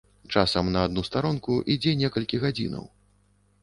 Часам 0.35 0.71
на 0.77 0.85
адну 0.89 1.03
старонку 1.09 1.61
ідзе 1.77 1.97
некалькі 2.03 2.43
гадзінаў. 2.49 2.85